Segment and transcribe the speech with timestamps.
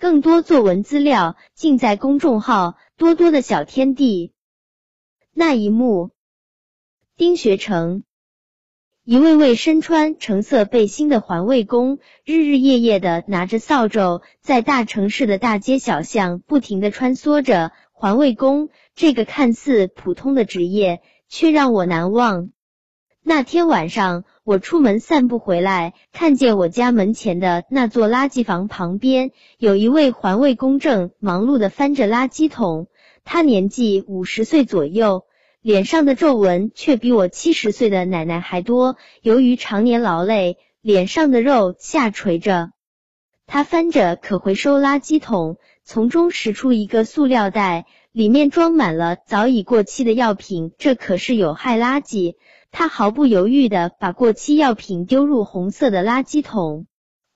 [0.00, 4.32] 更多作文资料尽在公众号多多的小天地。
[5.34, 6.08] 那一幕，
[7.18, 8.02] 丁学成。
[9.04, 17.70] 一位位身穿橙色背心的环卫工，日日夜夜的拿着扫帚，在大城市的大街小巷不停的穿梭着。
[17.92, 22.48] 环卫工这个看似普通的职业，却让我难忘。
[23.22, 32.88] 那天晚上，我出门散步回来，看见我家门前的那座垃圾房旁边，有一位环卫工正忙碌的翻着垃圾桶。
[33.24, 35.24] 他年纪五十岁左右。
[35.62, 38.96] 脸上的皱纹却比我七十岁的奶奶还多。
[39.20, 42.70] 由于常年劳累，脸上的肉下垂着。
[43.46, 52.36] 他翻着可回收垃圾桶，从中拾出一个塑料袋，里面装满了早已过期的药品，这可是有害垃圾。
[52.70, 56.86] 他毫不犹豫的把过期药品丢入红色的垃圾桶。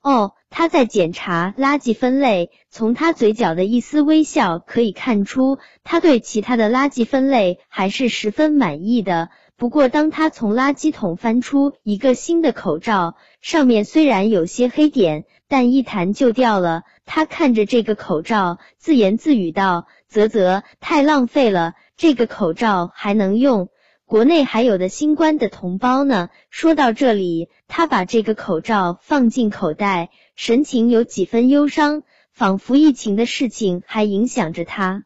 [0.01, 0.33] 哦。
[0.57, 9.27] 他在检查垃圾分类，从他嘴角的一丝微笑可以看出，他对其他的垃圾分类还是十分满意的。
[9.57, 16.83] 不过，当他从垃圾桶翻出一个新的口罩，上面虽然有些黑点，但一弹就掉了。
[17.03, 23.67] 他看着这个口罩，自言自语道：“啧啧，太浪费了，这个口罩还能用。”
[24.05, 26.29] 国内还有的新冠的同胞呢。
[26.51, 35.05] 说到这里，他把这个口罩放进口袋，神情有几分忧伤，仿佛疫情的事情还影响着他。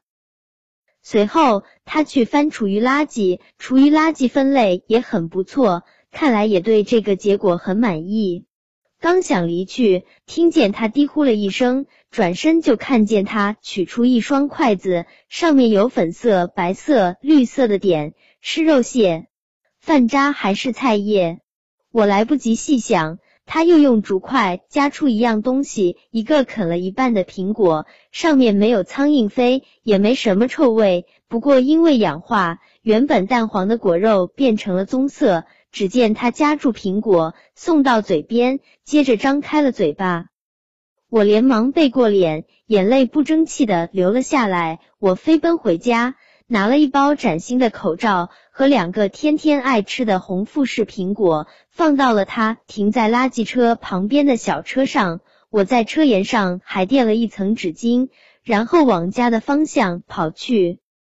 [1.02, 8.44] 随后，他去翻厨余垃圾，厨余垃圾分类也很不错，看来也对这个结果很满意。
[9.00, 18.13] 刚想离去，听见他低呼了一声，转身就看见他取出一双筷子，上面有粉色、白色、绿色的点。
[18.42, 19.28] 是肉馅、
[19.80, 21.40] 饭渣还是菜叶？
[21.92, 31.06] 我来不及细想，他又用竹筷夹出一样东西，一个啃了一半的苹果，上面没有苍蝇飞，也没什么臭味。
[31.28, 35.46] 不过因为氧化，原本淡黄的果肉变成了棕色。
[35.72, 40.28] 只见他夹住苹果，送到嘴边，接着张开了嘴巴。
[41.09, 44.80] 我连忙背过脸，眼泪不争气的流了下来。
[44.97, 46.16] 我飞奔回家。
[46.52, 55.20] 拿了一包崭新的口罩和两个天天爱吃的红富士苹果，放到了他停在垃圾车旁边的小车上。
[55.52, 58.10] 我在车沿上还垫了一层纸巾，
[58.44, 60.80] 然后往家的方向跑去。